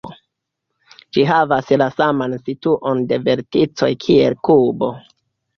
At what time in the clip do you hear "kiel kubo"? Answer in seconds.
4.07-4.91